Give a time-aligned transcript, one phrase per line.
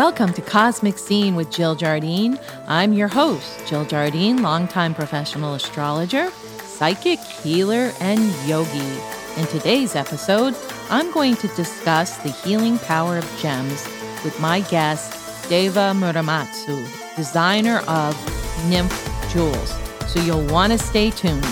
[0.00, 2.40] Welcome to Cosmic Scene with Jill Jardine.
[2.66, 6.30] I'm your host, Jill Jardine, longtime professional astrologer,
[6.64, 8.18] psychic, healer, and
[8.48, 8.98] yogi.
[9.36, 10.56] In today's episode,
[10.88, 13.84] I'm going to discuss the healing power of gems
[14.24, 16.82] with my guest, Deva Muramatsu,
[17.14, 18.16] designer of
[18.70, 19.74] Nymph Jewels.
[20.06, 21.44] So you'll want to stay tuned.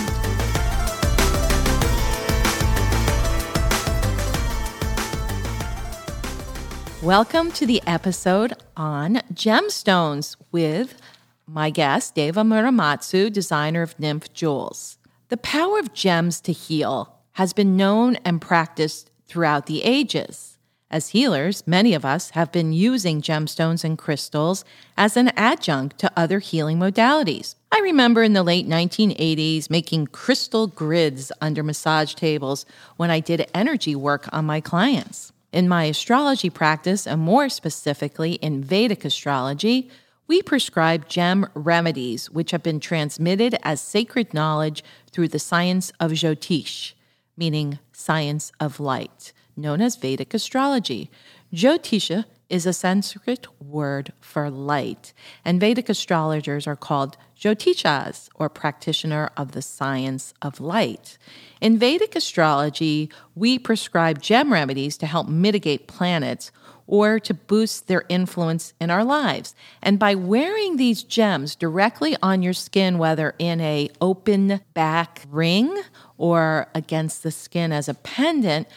[7.09, 11.01] Welcome to the episode on gemstones with
[11.47, 14.99] my guest, Deva Muramatsu, designer of Nymph Jewels.
[15.29, 20.59] The power of gems to heal has been known and practiced throughout the ages.
[20.91, 24.63] As healers, many of us have been using gemstones and crystals
[24.95, 27.55] as an adjunct to other healing modalities.
[27.71, 33.49] I remember in the late 1980s making crystal grids under massage tables when I did
[33.55, 35.33] energy work on my clients.
[35.51, 39.89] In my astrology practice, and more specifically in Vedic astrology,
[40.27, 46.11] we prescribe gem remedies which have been transmitted as sacred knowledge through the science of
[46.11, 46.93] Jyotish,
[47.35, 51.09] meaning science of light, known as Vedic astrology.
[51.51, 55.13] Jyotisha is a Sanskrit word for light,
[55.45, 61.17] and Vedic astrologers are called Jyotishas, or practitioner of the science of light.
[61.61, 66.51] In Vedic astrology, we prescribe gem remedies to help mitigate planets
[66.85, 69.53] or to boost their influence in our lives.
[69.81, 75.83] And by wearing these gems directly on your skin, whether in a open back ring
[76.17, 78.67] or against the skin as a pendant,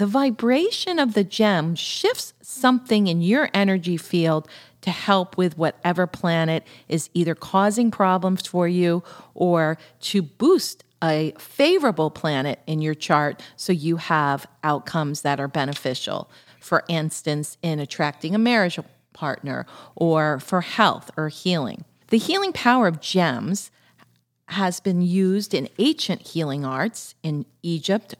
[0.00, 4.48] the vibration of the gem shifts something in your energy field
[4.80, 9.02] to help with whatever planet is either causing problems for you
[9.34, 15.48] or to boost a favorable planet in your chart so you have outcomes that are
[15.48, 16.30] beneficial.
[16.60, 18.78] For instance, in attracting a marriage
[19.12, 21.84] partner or for health or healing.
[22.08, 23.70] The healing power of gems
[24.48, 28.14] has been used in ancient healing arts in Egypt,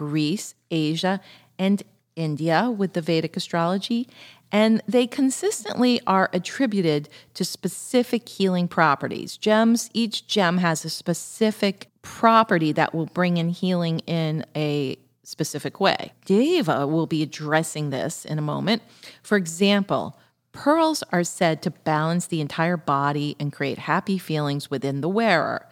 [0.00, 1.20] Greece, Asia,
[1.58, 1.82] and
[2.16, 4.08] India with the Vedic astrology,
[4.50, 9.36] and they consistently are attributed to specific healing properties.
[9.36, 15.80] Gems, each gem has a specific property that will bring in healing in a specific
[15.80, 16.12] way.
[16.24, 18.80] Deva will be addressing this in a moment.
[19.22, 20.18] For example,
[20.52, 25.68] pearls are said to balance the entire body and create happy feelings within the wearer.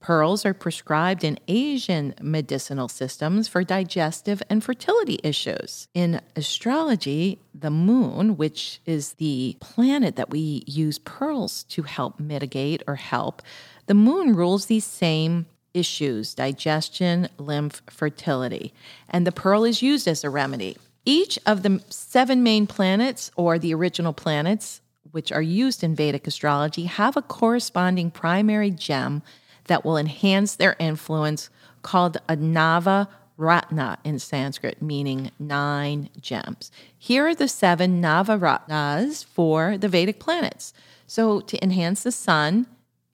[0.00, 5.88] Pearls are prescribed in Asian medicinal systems for digestive and fertility issues.
[5.92, 12.82] In astrology, the moon, which is the planet that we use pearls to help mitigate
[12.86, 13.42] or help,
[13.86, 15.44] the moon rules these same
[15.74, 18.72] issues digestion, lymph, fertility.
[19.08, 20.78] And the pearl is used as a remedy.
[21.04, 24.80] Each of the seven main planets, or the original planets,
[25.12, 29.22] which are used in Vedic astrology, have a corresponding primary gem
[29.70, 31.48] that will enhance their influence
[31.82, 36.72] called a Nava Ratna in Sanskrit, meaning nine gems.
[36.98, 40.74] Here are the seven Navaratnas for the Vedic planets.
[41.06, 42.66] So, to enhance the sun,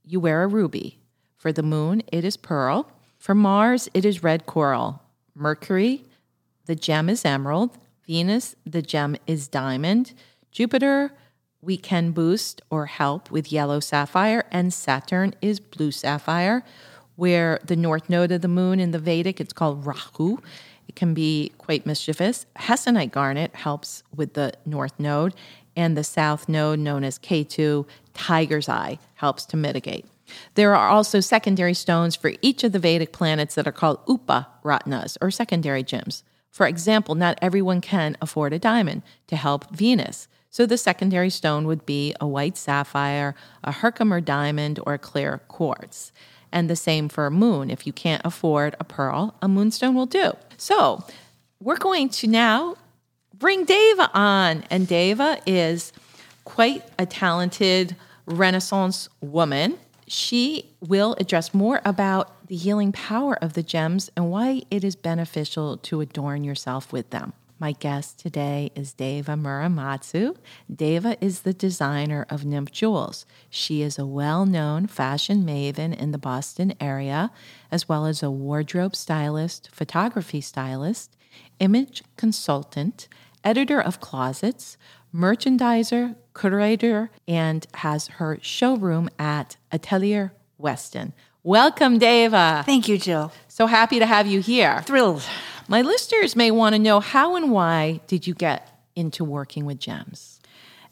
[0.02, 0.98] you wear a ruby.
[1.36, 2.90] For the moon, it is pearl.
[3.18, 5.02] For Mars, it is red coral.
[5.34, 6.04] Mercury,
[6.64, 7.76] the gem is emerald.
[8.06, 10.14] Venus, the gem is diamond.
[10.50, 11.12] Jupiter,
[11.62, 16.64] we can boost or help with yellow sapphire, and Saturn is blue sapphire,
[17.16, 20.38] where the north node of the moon in the Vedic, it's called Rahu.
[20.86, 22.46] It can be quite mischievous.
[22.56, 25.34] Hessonite garnet helps with the north node,
[25.74, 30.06] and the south node, known as Ketu, tiger's eye, helps to mitigate.
[30.54, 34.48] There are also secondary stones for each of the Vedic planets that are called Upa
[34.64, 36.24] Ratnas, or secondary gems.
[36.50, 40.28] For example, not everyone can afford a diamond to help Venus.
[40.56, 45.42] So the secondary stone would be a white sapphire, a Herkimer diamond, or a clear
[45.48, 46.12] quartz.
[46.50, 47.68] And the same for a moon.
[47.68, 50.32] If you can't afford a pearl, a moonstone will do.
[50.56, 51.04] So
[51.60, 52.76] we're going to now
[53.34, 54.64] bring Deva on.
[54.70, 55.92] And Deva is
[56.46, 57.94] quite a talented
[58.24, 59.78] Renaissance woman
[60.08, 64.96] she will address more about the healing power of the gems and why it is
[64.96, 67.32] beneficial to adorn yourself with them.
[67.58, 70.36] My guest today is Deva Muramatsu.
[70.70, 73.24] Deva is the designer of Nymph Jewels.
[73.48, 77.30] She is a well known fashion maven in the Boston area,
[77.70, 81.16] as well as a wardrobe stylist, photography stylist,
[81.58, 83.08] image consultant,
[83.42, 84.76] editor of closets,
[85.14, 91.14] merchandiser, curator, and has her showroom at Atelier Weston.
[91.42, 92.64] Welcome, Deva.
[92.66, 93.32] Thank you, Jill.
[93.48, 94.82] So happy to have you here.
[94.82, 95.22] Thrilled.
[95.68, 99.80] My listeners may want to know how and why did you get into working with
[99.80, 100.38] gems?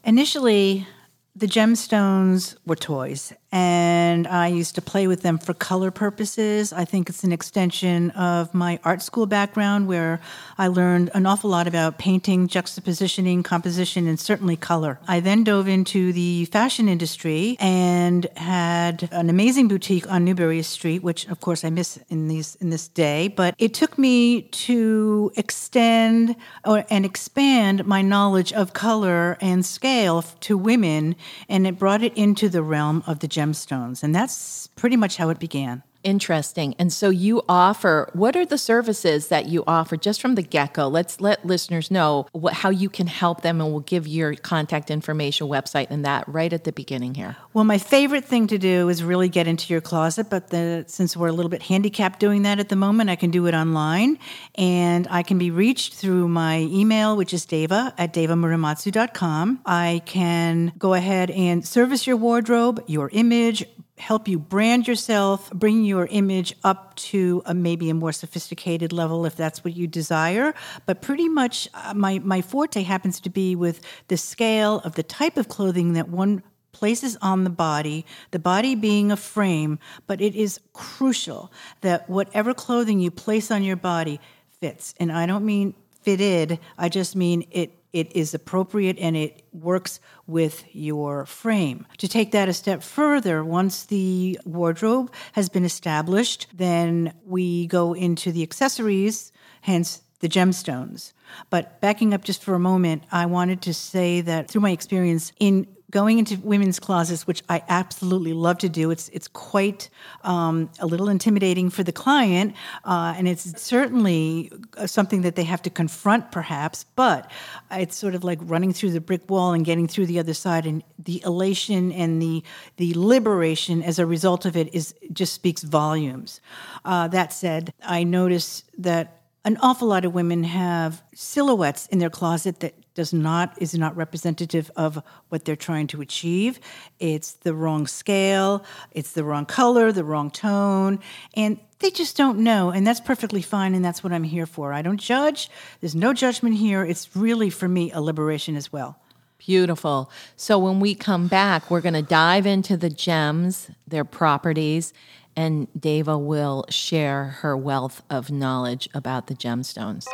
[0.03, 0.85] Initially,
[1.33, 6.73] the gemstones were toys, and I used to play with them for color purposes.
[6.73, 10.19] I think it's an extension of my art school background where
[10.57, 14.99] I learned an awful lot about painting, juxtapositioning, composition, and certainly color.
[15.07, 21.03] I then dove into the fashion industry and had an amazing boutique on Newbury Street,
[21.03, 23.27] which of course I miss in these in this day.
[23.27, 30.23] But it took me to extend or, and expand my knowledge of color and scale
[30.41, 31.15] to women,
[31.49, 34.03] and it brought it into the realm of the gemstones.
[34.03, 35.83] And that's pretty much how it began.
[36.05, 36.75] Interesting.
[36.77, 40.75] And so you offer, what are the services that you offer just from the get
[40.75, 40.87] go?
[40.87, 44.91] Let's let listeners know what, how you can help them, and we'll give your contact
[44.91, 47.35] information, website, and that right at the beginning here.
[47.53, 51.17] Well, my favorite thing to do is really get into your closet, but the, since
[51.17, 54.19] we're a little bit handicapped doing that at the moment, I can do it online.
[54.53, 59.61] And I can be reached through my email, which is deva at devamuramatsu.com.
[59.65, 63.65] I can go ahead and service your wardrobe, your image,
[63.97, 69.25] help you brand yourself, bring your image up to a, maybe a more sophisticated level
[69.25, 70.53] if that's what you desire.
[70.85, 75.03] But pretty much uh, my, my forte happens to be with the scale of the
[75.03, 76.43] type of clothing that one
[76.73, 81.49] places on the body, the body being a frame, but it is crucial
[81.79, 84.19] that whatever clothing you place on your body
[84.59, 84.93] fits.
[84.99, 90.01] And I don't mean fitted, I just mean it it is appropriate and it works
[90.27, 91.87] with your frame.
[91.99, 97.93] To take that a step further, once the wardrobe has been established, then we go
[97.93, 99.31] into the accessories,
[99.61, 101.13] hence the gemstones.
[101.49, 105.31] But backing up just for a moment, I wanted to say that through my experience
[105.39, 108.91] in going into women's closets, which I absolutely love to do.
[108.91, 109.89] It's it's quite
[110.23, 115.43] um, a little intimidating for the client, uh, and it's certainly uh, something that they
[115.43, 116.85] have to confront, perhaps.
[116.95, 117.29] But
[117.71, 120.65] it's sort of like running through the brick wall and getting through the other side,
[120.65, 122.43] and the elation and the
[122.77, 126.41] the liberation as a result of it is just speaks volumes.
[126.83, 132.09] Uh, that said, I notice that an awful lot of women have silhouettes in their
[132.09, 136.59] closet that does not is not representative of what they're trying to achieve.
[136.99, 140.99] It's the wrong scale, it's the wrong color, the wrong tone,
[141.35, 144.73] and they just don't know and that's perfectly fine and that's what I'm here for.
[144.73, 145.49] I don't judge.
[145.79, 146.83] There's no judgment here.
[146.83, 148.99] It's really for me a liberation as well.
[149.37, 150.09] Beautiful.
[150.35, 154.91] So when we come back, we're going to dive into the gems, their properties,
[155.35, 160.05] and Deva will share her wealth of knowledge about the gemstones.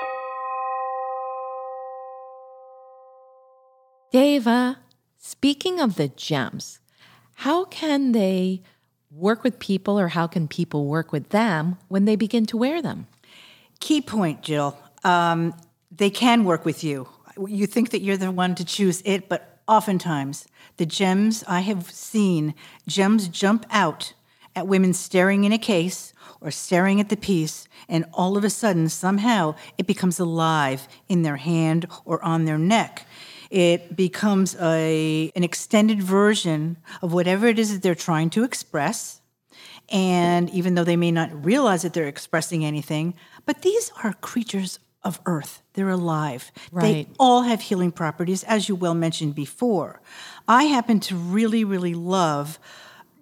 [4.12, 4.80] Deva,
[5.18, 6.80] speaking of the gems,
[7.36, 8.62] how can they
[9.10, 12.82] work with people or how can people work with them when they begin to wear
[12.82, 13.08] them?
[13.80, 14.78] Key point, Jill.
[15.04, 15.54] Um,
[15.92, 17.08] they can work with you.
[17.48, 20.48] You think that you're the one to choose it, but oftentimes
[20.78, 22.54] the gems I have seen,
[22.88, 24.14] gems jump out
[24.56, 28.50] at women staring in a case or staring at the piece, and all of a
[28.50, 33.06] sudden, somehow, it becomes alive in their hand or on their neck.
[33.50, 39.22] It becomes a, an extended version of whatever it is that they're trying to express.
[39.90, 43.14] And even though they may not realize that they're expressing anything,
[43.46, 45.62] but these are creatures of earth.
[45.74, 46.52] They're alive.
[46.72, 47.08] Right.
[47.08, 50.02] They all have healing properties, as you well mentioned before.
[50.48, 52.60] I happen to really, really love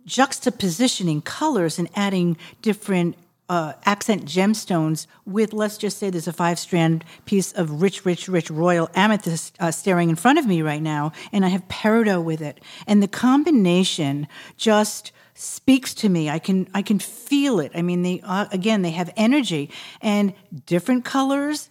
[0.09, 3.15] juxtapositioning colors and adding different
[3.49, 8.27] uh, accent gemstones with, let's just say, there's a five strand piece of rich, rich,
[8.27, 12.23] rich royal amethyst uh, staring in front of me right now, and I have peridot
[12.23, 12.59] with it.
[12.85, 16.29] And the combination just speaks to me.
[16.29, 17.71] I can I can feel it.
[17.73, 20.33] I mean, they uh, again they have energy and
[20.65, 21.69] different colors.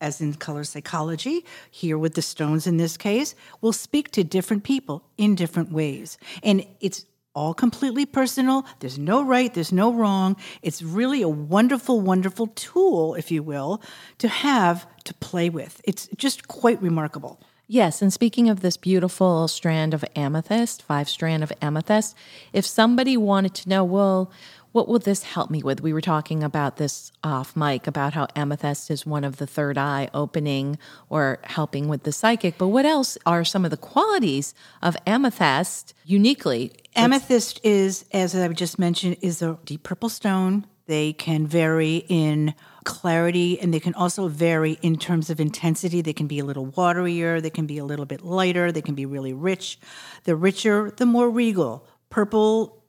[0.00, 4.62] As in color psychology, here with the stones in this case, will speak to different
[4.62, 6.18] people in different ways.
[6.44, 7.04] And it's
[7.38, 8.66] all completely personal.
[8.80, 10.36] There's no right, there's no wrong.
[10.60, 13.80] It's really a wonderful, wonderful tool, if you will,
[14.18, 15.80] to have to play with.
[15.84, 17.40] It's just quite remarkable.
[17.68, 22.16] Yes, and speaking of this beautiful strand of amethyst, five strand of amethyst,
[22.52, 24.32] if somebody wanted to know, well,
[24.72, 25.80] what will this help me with?
[25.80, 29.78] We were talking about this off mic about how amethyst is one of the third
[29.78, 30.78] eye opening
[31.08, 32.58] or helping with the psychic.
[32.58, 36.72] But what else are some of the qualities of amethyst uniquely?
[36.98, 40.66] Amethyst is, as I just mentioned, is a deep purple stone.
[40.86, 46.00] They can vary in clarity and they can also vary in terms of intensity.
[46.00, 48.94] They can be a little waterier, they can be a little bit lighter, they can
[48.94, 49.78] be really rich.
[50.24, 51.86] The richer, the more regal.
[52.10, 52.82] Purple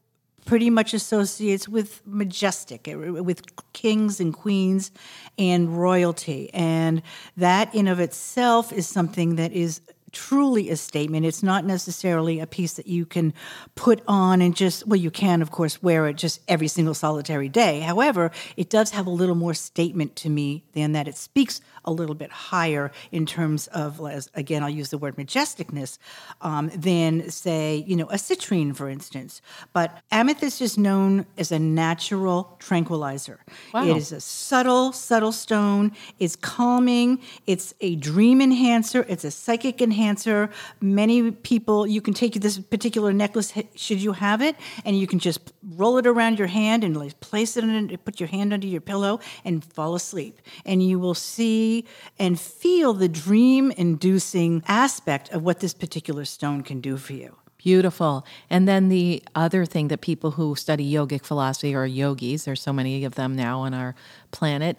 [0.46, 4.90] pretty much associates with majestic, eh, with kings and queens
[5.38, 6.50] and royalty.
[6.52, 7.02] And
[7.36, 9.80] that in of itself is something that is
[10.12, 11.26] truly a statement.
[11.26, 13.34] It's not necessarily a piece that you can
[13.74, 17.48] put on and just, well, you can, of course, wear it just every single solitary
[17.48, 17.80] day.
[17.80, 21.08] However, it does have a little more statement to me than that.
[21.08, 25.16] It speaks a little bit higher in terms of, as, again, I'll use the word
[25.16, 25.98] majesticness,
[26.42, 29.40] um, than, say, you know, a citrine, for instance.
[29.72, 33.40] But amethyst is known as a natural tranquilizer.
[33.72, 33.86] Wow.
[33.86, 35.92] It is a subtle, subtle stone.
[36.18, 37.20] It's calming.
[37.46, 39.06] It's a dream enhancer.
[39.08, 40.50] It's a psychic enhancer.
[40.80, 45.18] Many people, you can take this particular necklace, should you have it, and you can
[45.18, 48.80] just roll it around your hand and place it in, put your hand under your
[48.80, 50.40] pillow and fall asleep.
[50.64, 51.84] And you will see
[52.18, 57.36] and feel the dream inducing aspect of what this particular stone can do for you.
[57.58, 58.24] Beautiful.
[58.48, 62.72] And then the other thing that people who study yogic philosophy or yogis, there's so
[62.72, 63.94] many of them now on our
[64.30, 64.78] planet,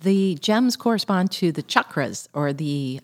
[0.00, 3.00] the gems correspond to the chakras or the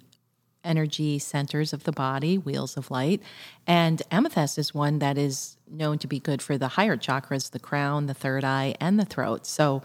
[0.64, 3.22] energy centers of the body, wheels of light.
[3.66, 7.58] And amethyst is one that is known to be good for the higher chakras, the
[7.58, 9.46] crown, the third eye, and the throat.
[9.46, 9.82] So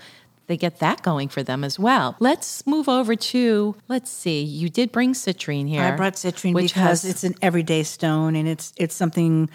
[0.47, 2.15] they get that going for them as well.
[2.19, 5.83] Let's move over to, let's see, you did bring citrine here.
[5.83, 9.49] I brought citrine because has, it's an everyday stone and it's it's something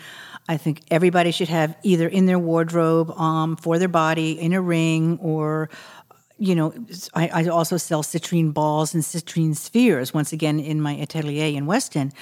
[0.49, 4.61] I think everybody should have either in their wardrobe um, for their body, in a
[4.61, 5.71] ring, or
[6.43, 6.75] you know,
[7.15, 11.67] I, I, also sell citrine balls and citrine spheres, once again, in my atelier in
[11.67, 12.13] Weston.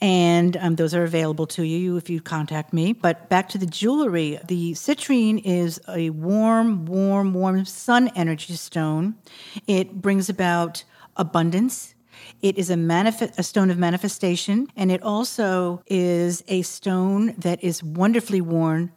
[0.00, 2.92] And um, those are available to you if you contact me.
[2.92, 9.14] But back to the jewelry, the citrine is a warm, warm, warm sun energy stone.
[9.66, 10.84] It brings about
[11.16, 11.94] abundance.
[12.42, 12.76] It is a,
[13.38, 18.92] a stone of manifestation, and it also is a stone that is wonderfully worn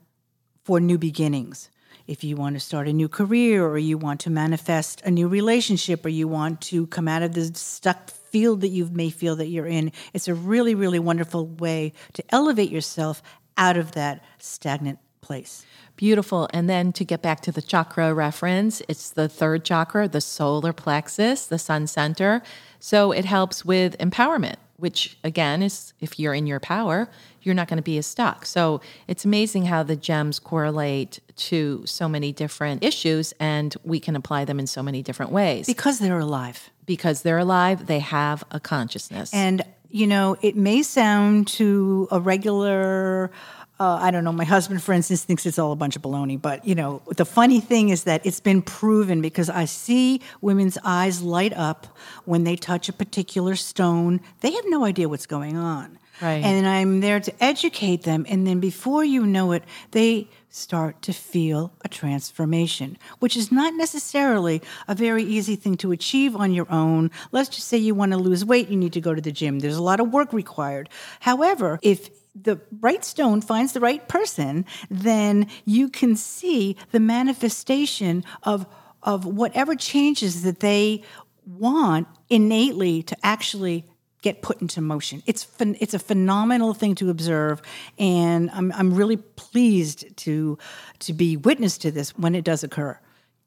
[0.66, 1.70] for new beginnings
[2.08, 5.28] if you want to start a new career or you want to manifest a new
[5.28, 9.36] relationship or you want to come out of the stuck field that you may feel
[9.38, 13.22] that you're in, it's a really, really wonderful way to elevate yourself
[13.58, 15.66] out of that stagnant place.
[15.96, 16.50] Beautiful.
[16.52, 20.74] And then to get back to the chakra reference, it's the third chakra, the solar
[20.74, 22.42] plexus, the sun center.
[22.80, 27.08] So it helps with empowerment, which again is if you're in your power,
[27.42, 28.46] you're not going to be as stuck.
[28.46, 34.18] So it's amazing how the gems correlate to so many different issues and we can
[34.18, 35.68] apply them in so many different ways.
[35.68, 36.70] Because they're alive.
[36.86, 39.34] Because they're alive, they have a consciousness.
[39.34, 43.32] And, you know, it may sound to a regular.
[43.80, 44.32] Uh, I don't know.
[44.32, 46.39] My husband, for instance, thinks it's all a bunch of baloney.
[46.39, 50.77] But, you know, the funny thing is that it's been proven because I see women's
[50.84, 51.88] eyes light up
[52.25, 54.22] when they touch a particular stone.
[54.42, 55.98] They have no idea what's going on.
[56.22, 56.44] Right.
[56.44, 58.25] And I'm there to educate them.
[58.30, 63.74] And then before you know it, they start to feel a transformation, which is not
[63.74, 67.10] necessarily a very easy thing to achieve on your own.
[67.32, 69.60] Let's just say you want to lose weight, you need to go to the gym.
[69.60, 70.89] There's a lot of work required.
[71.22, 78.24] However, if the right stone finds the right person, then you can see the manifestation
[78.44, 78.66] of
[79.04, 81.04] of whatever changes that they
[81.46, 83.86] want innately to actually
[84.22, 85.22] get put into motion.
[85.25, 87.62] It's it's a phenomenal thing to observe,
[88.00, 90.58] and I'm I'm really pleased to
[91.00, 92.98] to be witness to this when it does occur.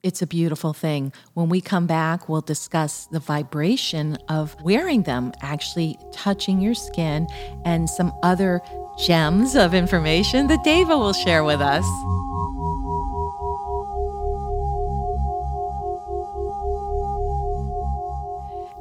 [0.06, 1.12] It's a beautiful thing.
[1.34, 7.26] When we come back, we'll discuss the vibration of wearing them, actually touching your skin,
[7.64, 8.60] and some other
[9.04, 11.84] gems of information that Deva will share with us.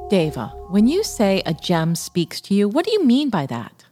[0.08, 3.85] Deva, when you say a gem speaks to you, what do you mean by that?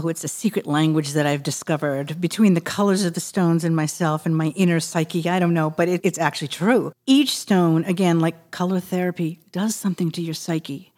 [0.00, 3.74] Oh, it's a secret language that I've discovered between the colors of the stones and
[3.74, 5.28] myself and my inner psyche.
[5.28, 6.92] I don't know, but it, it's actually true.
[7.04, 10.92] Each stone, again, like color therapy, does something to your psyche.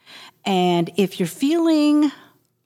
[0.45, 2.12] And if you're feeling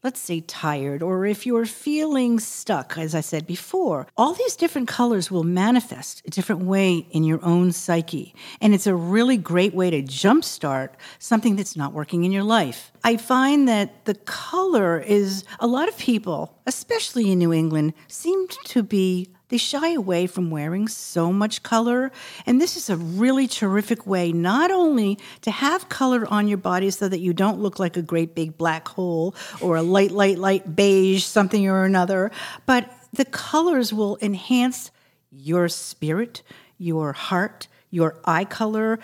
[0.05, 4.87] let's say tired, or if you're feeling stuck, as I said before, all these different
[4.87, 8.35] colors will manifest a different way in your own psyche.
[8.61, 12.93] And it's a really great way to jumpstart something that's not working in your life.
[13.03, 18.47] I find that the color is a lot of people, especially in New England, seem
[18.65, 22.11] to be they shy away from wearing so much color.
[22.45, 26.91] And this is a really terrific way not only to have color on your body
[26.91, 30.39] so that you don't look like a great big black hole or a light, light,
[30.39, 32.33] light beige, something or another,
[32.67, 34.91] but the colors will enhance
[35.31, 36.43] your spirit,
[36.77, 38.99] your heart, your eye color,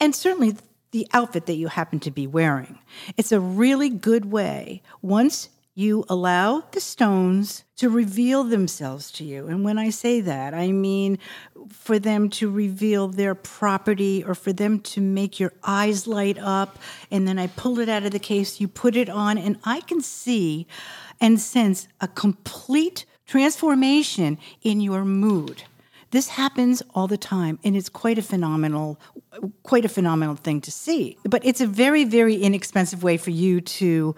[0.00, 0.56] and certainly
[0.90, 2.80] the outfit that you happen to be wearing.
[3.16, 9.46] It's a really good way, once you allow the stones to reveal themselves to you.
[9.46, 11.18] And when I say that, I mean
[11.70, 16.78] for them to reveal their property or for them to make your eyes light up.
[17.10, 19.80] And then I pull it out of the case, you put it on, and I
[19.80, 20.66] can see
[21.20, 25.62] and sense a complete transformation in your mood.
[26.10, 29.00] This happens all the time, and it's quite a phenomenal,
[29.62, 31.16] quite a phenomenal thing to see.
[31.24, 34.14] But it's a very, very inexpensive way for you to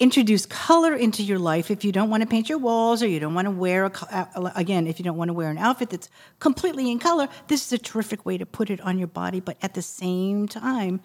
[0.00, 3.20] introduce color into your life if you don't want to paint your walls or you
[3.20, 6.08] don't want to wear a again if you don't want to wear an outfit that's
[6.40, 9.56] completely in color this is a terrific way to put it on your body but
[9.62, 11.00] at the same time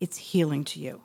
[0.00, 1.00] it's healing to you.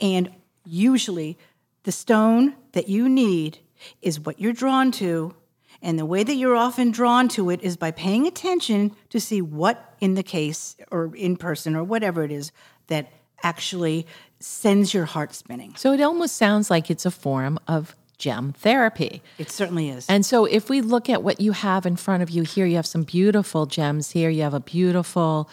[0.00, 0.30] And
[0.64, 1.38] usually
[1.84, 3.58] the stone that you need
[4.02, 5.34] is what you're drawn to
[5.82, 9.40] and the way that you're often drawn to it is by paying attention to see
[9.40, 12.50] what in the case or in person or whatever it is
[12.86, 13.12] that
[13.44, 14.06] actually
[14.40, 15.74] sends your heart spinning.
[15.76, 19.22] So it almost sounds like it's a form of gem therapy.
[19.38, 20.06] It certainly is.
[20.08, 22.76] And so if we look at what you have in front of you here, you
[22.76, 24.30] have some beautiful gems here.
[24.30, 25.48] You have a beautiful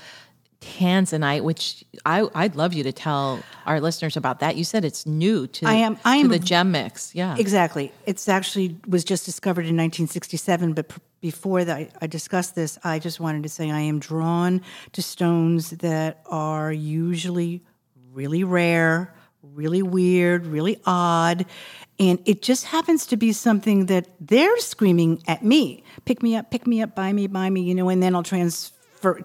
[0.61, 4.55] tanzanite, which I, would love you to tell our listeners about that.
[4.55, 7.15] You said it's new to, I am, I am, the gem mix.
[7.15, 7.35] Yeah.
[7.37, 7.91] Exactly.
[8.05, 12.77] It's actually was just discovered in 1967, but pr- before that I, I discussed this,
[12.83, 17.63] I just wanted to say I am drawn to stones that are usually
[18.13, 21.45] really rare, really weird, really odd.
[21.99, 26.51] And it just happens to be something that they're screaming at me pick me up,
[26.51, 28.75] pick me up, buy me, buy me, you know, and then I'll transfer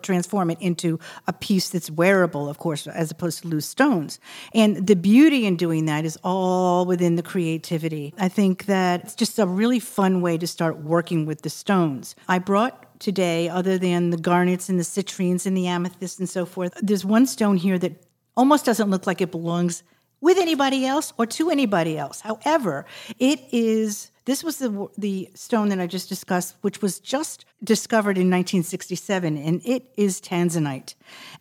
[0.02, 4.18] transform it into a piece that's wearable, of course, as opposed to loose stones.
[4.54, 8.14] And the beauty in doing that is all within the creativity.
[8.18, 12.16] I think that it's just a really fun way to start working with the stones.
[12.26, 16.46] I brought today, other than the garnets and the citrines and the amethyst and so
[16.46, 18.02] forth, there's one stone here that
[18.36, 19.82] almost doesn't look like it belongs
[20.20, 22.20] with anybody else or to anybody else.
[22.20, 22.86] However,
[23.18, 28.18] it is this was the the stone that I just discussed, which was just discovered
[28.18, 30.94] in 1967, and it is tanzanite,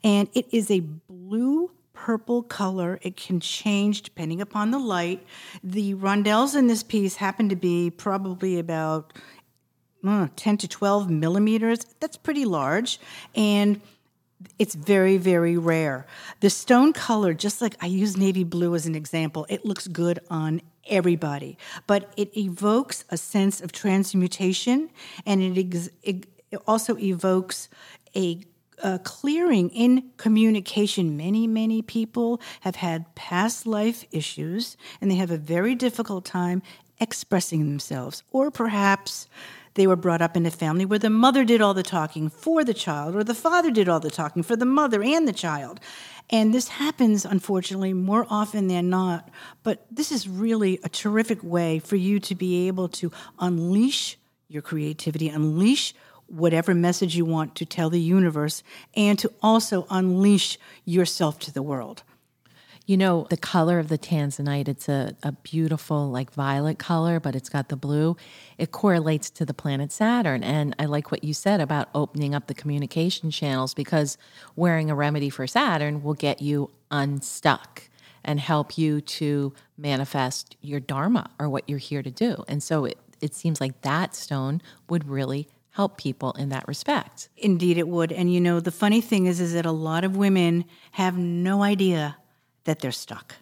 [0.04, 3.00] and it is a blue purple color.
[3.02, 5.26] It can change depending upon the light.
[5.64, 9.14] The rondelles in this piece happen to be probably about
[10.06, 11.80] uh, 10 to 12 millimeters.
[12.00, 13.00] That's pretty large,
[13.34, 13.82] and
[14.60, 16.06] it's very, very rare.
[16.40, 20.20] The stone color, just like I use navy blue as an example, it looks good
[20.30, 24.90] on everybody, but it evokes a sense of transmutation
[25.26, 26.28] and it, ex- it
[26.68, 27.70] also evokes
[28.16, 28.42] a
[28.84, 31.16] a clearing in communication.
[31.16, 36.62] Many, many people have had past life issues and they have a very difficult time
[37.00, 39.28] expressing themselves, or perhaps
[39.76, 42.64] they were brought up in a family where the mother did all the talking for
[42.64, 45.80] the child, or the father did all the talking for the mother and the child.
[46.30, 49.30] And this happens, unfortunately, more often than not.
[49.64, 54.62] But this is really a terrific way for you to be able to unleash your
[54.62, 55.94] creativity, unleash
[56.28, 58.64] whatever message you want to tell the universe,
[58.96, 62.04] and to also unleash yourself to the world.
[62.88, 67.36] You know, the color of the tanzanite, it's a, a beautiful, like violet color, but
[67.36, 68.16] it's got the blue.
[68.60, 70.44] It correlates to the planet Saturn.
[70.44, 74.20] And I like what you said about opening up the communication channels because
[74.56, 77.90] wearing a remedy for Saturn will get you unstuck
[78.24, 82.44] and help you to manifest your Dharma or what you're here to do.
[82.48, 87.30] And so it, it seems like that stone would really help people in that respect.
[87.36, 88.12] Indeed, it would.
[88.12, 91.64] And you know, the funny thing is, is that a lot of women have no
[91.64, 92.18] idea
[92.66, 93.36] that they're stuck.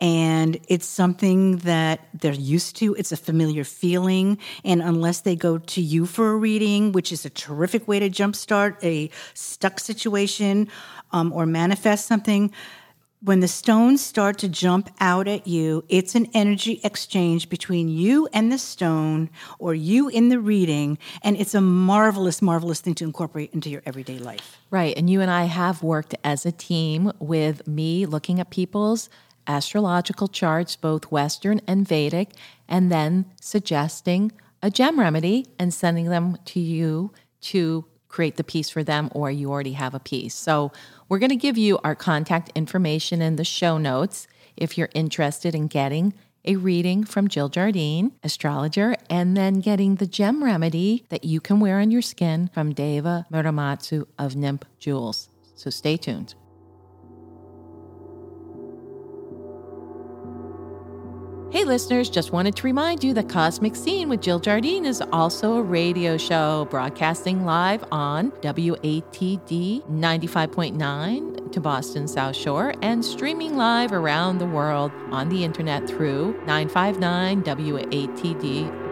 [0.00, 2.94] And it's something that they're used to.
[2.94, 4.38] It's a familiar feeling.
[4.64, 8.10] And unless they go to you for a reading, which is a terrific way to
[8.10, 10.68] jumpstart a stuck situation
[11.12, 12.52] um, or manifest something,
[13.24, 18.28] when the stones start to jump out at you, it's an energy exchange between you
[18.34, 20.98] and the stone or you in the reading.
[21.22, 24.58] And it's a marvelous, marvelous thing to incorporate into your everyday life.
[24.70, 24.94] Right.
[24.94, 29.08] And you and I have worked as a team with me looking at people's
[29.46, 32.28] astrological charts, both Western and Vedic,
[32.68, 34.32] and then suggesting
[34.62, 37.10] a gem remedy and sending them to you
[37.40, 40.34] to create the piece for them, or you already have a piece.
[40.34, 40.70] So
[41.08, 45.54] we're going to give you our contact information in the show notes if you're interested
[45.54, 46.14] in getting
[46.44, 51.58] a reading from Jill Jardine, astrologer, and then getting the gem remedy that you can
[51.58, 55.30] wear on your skin from Deva Muramatsu of Nymph Jewels.
[55.54, 56.34] So stay tuned.
[61.54, 65.54] Hey, listeners, just wanted to remind you that Cosmic Scene with Jill Jardine is also
[65.54, 73.92] a radio show broadcasting live on WATD 95.9 to Boston South Shore and streaming live
[73.92, 76.36] around the world on the internet through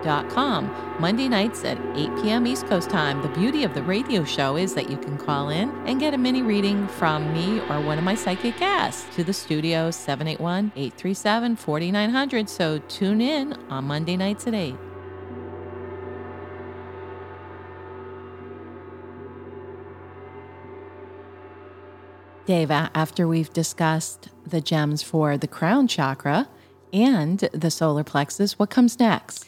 [0.02, 0.96] 959watd.com.
[1.00, 2.46] Monday nights at 8 p.m.
[2.46, 3.22] East Coast time.
[3.22, 6.18] The beauty of the radio show is that you can call in and get a
[6.18, 11.56] mini reading from me or one of my psychic guests to the studio 781 837
[11.56, 12.48] 4900.
[12.48, 14.74] So tune in on Monday nights at 8.
[22.44, 26.48] Dave, after we've discussed the gems for the crown chakra
[26.92, 29.46] and the solar plexus, what comes next?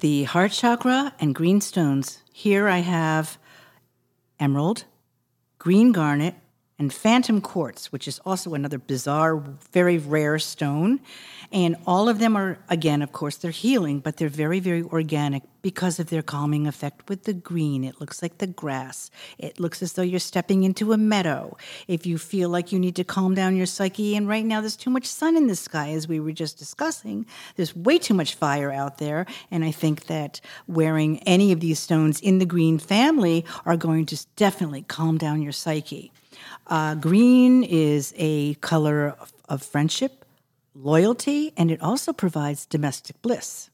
[0.00, 2.22] The heart chakra and green stones.
[2.32, 3.36] Here I have
[4.38, 4.84] emerald,
[5.58, 6.36] green garnet,
[6.78, 9.36] and phantom quartz, which is also another bizarre,
[9.72, 11.00] very rare stone.
[11.50, 15.42] And all of them are, again, of course, they're healing, but they're very, very organic
[15.62, 17.84] because of their calming effect with the green.
[17.84, 19.10] It looks like the grass.
[19.38, 21.56] It looks as though you're stepping into a meadow.
[21.86, 24.76] If you feel like you need to calm down your psyche, and right now there's
[24.76, 28.34] too much sun in the sky, as we were just discussing, there's way too much
[28.34, 29.26] fire out there.
[29.50, 34.06] And I think that wearing any of these stones in the green family are going
[34.06, 36.12] to definitely calm down your psyche.
[36.66, 40.17] Uh, green is a color of, of friendship,
[40.78, 43.70] loyalty, and it also provides domestic bliss.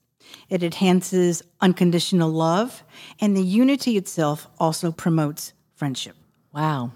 [0.48, 2.82] It enhances unconditional love,
[3.20, 6.16] and the unity itself also promotes friendship.
[6.52, 6.92] Wow.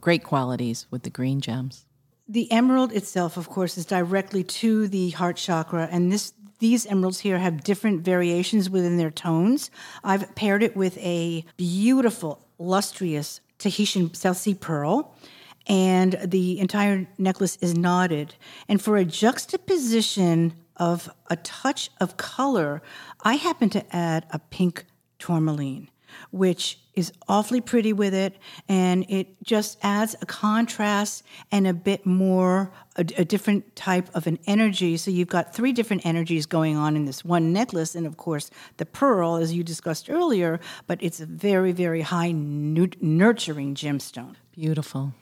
[0.00, 1.84] Great qualities with the green gems.
[2.26, 7.20] The emerald itself, of course, is directly to the heart chakra, and this these emeralds
[7.20, 9.70] here have different variations within their tones.
[10.02, 15.14] I've paired it with a beautiful, lustrous Tahitian South Sea pearl,
[15.68, 18.34] and the entire necklace is knotted.
[18.68, 22.82] And for a juxtaposition of a touch of color,
[23.22, 24.86] I happen to add a pink
[25.18, 25.90] tourmaline,
[26.30, 28.34] which is awfully pretty with it,
[28.68, 34.26] and it just adds a contrast and a bit more, a, a, different type of
[34.26, 34.96] an energy.
[34.96, 38.50] So you've got three different energies going on in this one necklace, and of course,
[38.78, 44.34] the pearl, as you discussed earlier, but it's a very, very high nurturing gemstone.
[44.52, 45.12] Beautiful.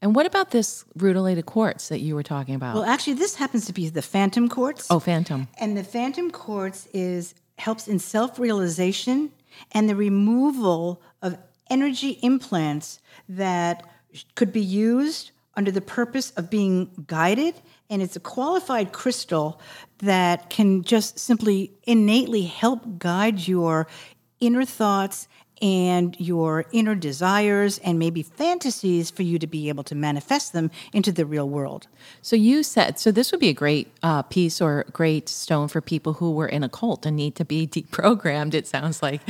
[0.00, 2.74] And what about this rutilated quartz that you were talking about?
[2.74, 4.86] Well, actually, this happens to be the phantom quartz.
[4.90, 5.48] Oh, phantom.
[5.58, 9.32] And the phantom quartz is helps in self-realization
[9.72, 11.36] and the removal of
[11.68, 13.84] energy implants that
[14.36, 17.56] could be used under the purpose of being guided.
[17.90, 19.60] And it's a qualified crystal
[19.98, 23.88] that can just simply innately help guide your
[24.38, 25.26] inner thoughts
[25.60, 30.70] and your inner desires and maybe fantasies for you to be able to manifest them
[30.92, 31.88] into the real world.
[32.22, 35.80] So you said, so this would be a great uh, piece or great stone for
[35.80, 39.20] people who were in a cult and need to be deprogrammed, it sounds like.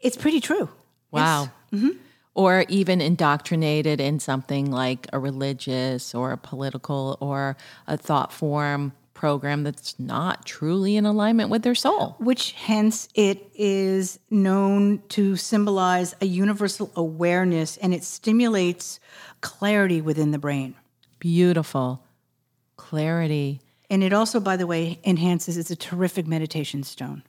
[0.00, 0.68] It's pretty true.
[1.10, 1.42] Wow.
[1.42, 1.82] Yes.
[1.82, 1.98] Mm-hmm.
[2.34, 8.92] Or even indoctrinated in something like a religious or a political or a thought form
[9.20, 12.16] program that's not truly in alignment with their soul.
[12.20, 18.98] Which hence it is known to symbolize a universal awareness and it stimulates
[19.42, 20.74] clarity within the brain.
[21.18, 22.02] Beautiful.
[22.78, 23.60] Clarity.
[23.90, 27.22] And it also, by the way, enhances, it's a terrific meditation stone.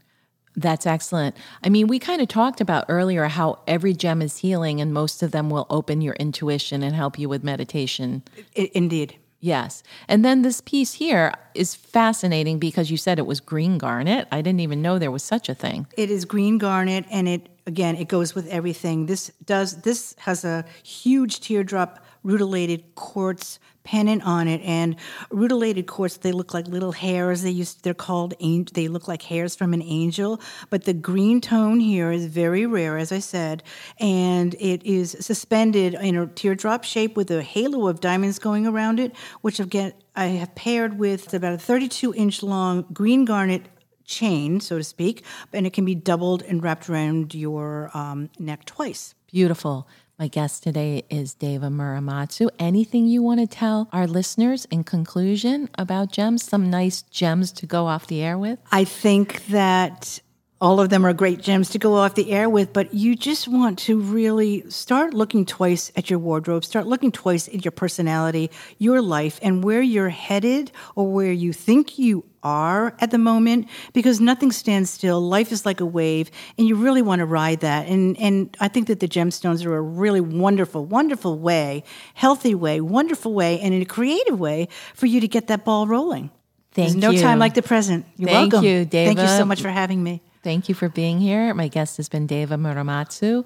[0.55, 1.35] That's excellent.
[1.61, 5.21] I mean, we kind of talked about earlier how every gem is healing and most
[5.21, 8.23] of them will open your intuition and help you with meditation.
[8.55, 9.17] Indeed.
[9.41, 9.81] Yes.
[10.07, 14.27] And then this piece here is fascinating because you said it was green garnet.
[14.31, 15.87] I didn't even know there was such a thing.
[15.97, 19.07] It is green garnet and it again it goes with everything.
[19.07, 24.95] This does this has a huge teardrop rutilated quartz pennant on it and
[25.29, 28.33] rutilated quartz they look like little hairs they used they're called
[28.73, 30.39] they look like hairs from an angel
[30.69, 33.63] but the green tone here is very rare as i said
[33.99, 38.99] and it is suspended in a teardrop shape with a halo of diamonds going around
[38.99, 43.67] it which again i have paired with about a 32 inch long green garnet
[44.11, 48.65] chain, so to speak, and it can be doubled and wrapped around your um, neck
[48.65, 49.15] twice.
[49.31, 49.87] Beautiful.
[50.21, 52.49] My guest today is Deva Muramatsu.
[52.59, 56.43] Anything you want to tell our listeners in conclusion about gems?
[56.43, 58.59] Some nice gems to go off the air with?
[58.71, 60.19] I think that
[60.61, 63.47] all of them are great gems to go off the air with, but you just
[63.47, 68.51] want to really start looking twice at your wardrobe, start looking twice at your personality,
[68.77, 73.67] your life, and where you're headed or where you think you are at the moment
[73.93, 75.19] because nothing stands still.
[75.19, 77.87] Life is like a wave, and you really want to ride that.
[77.87, 82.81] And and I think that the gemstones are a really wonderful, wonderful way, healthy way,
[82.81, 86.29] wonderful way, and in a creative way for you to get that ball rolling.
[86.73, 87.19] Thank There's no you.
[87.19, 88.05] time like the present.
[88.15, 88.69] You're Thank welcome.
[88.69, 89.07] you, Deva.
[89.07, 90.21] Thank you so much for having me.
[90.43, 91.53] Thank you for being here.
[91.53, 93.45] My guest has been Deva Muramatsu,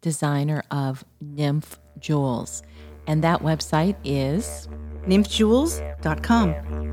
[0.00, 2.62] designer of Nymph Jewels.
[3.06, 4.68] And that website is
[5.06, 6.89] nymphjewels.com.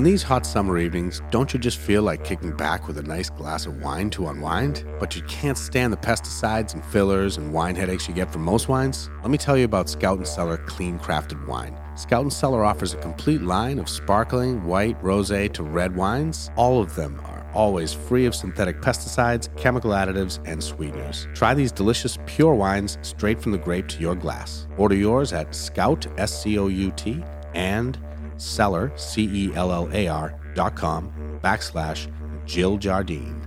[0.00, 3.28] On these hot summer evenings, don't you just feel like kicking back with a nice
[3.28, 4.82] glass of wine to unwind?
[4.98, 8.66] But you can't stand the pesticides and fillers and wine headaches you get from most
[8.66, 9.10] wines?
[9.20, 11.76] Let me tell you about Scout and Cellar Clean Crafted Wine.
[11.96, 16.50] Scout and Cellar offers a complete line of sparkling, white, rosé to red wines.
[16.56, 21.28] All of them are always free of synthetic pesticides, chemical additives, and sweeteners.
[21.34, 24.66] Try these delicious pure wines straight from the grape to your glass.
[24.78, 27.98] Order yours at Scout, S C O U T, and
[28.40, 32.10] cellar, C E L L A R, dot com backslash
[32.46, 33.40] Jill Jardine.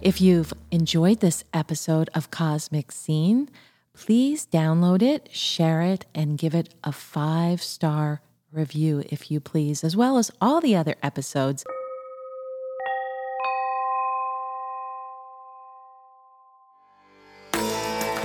[0.00, 3.48] If you've enjoyed this episode of Cosmic Scene,
[3.94, 8.20] please download it, share it, and give it a five star
[8.52, 11.64] review if you please, as well as all the other episodes.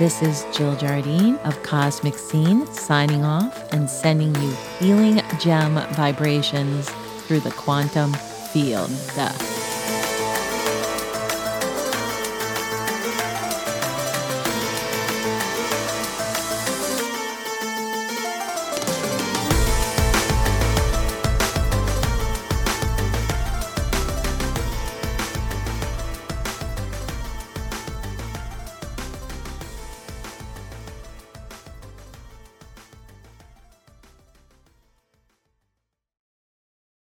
[0.02, 6.90] This is Jill Jardine of Cosmic Scene signing off and sending you healing gem vibrations
[7.28, 8.12] through the quantum
[8.52, 8.90] field.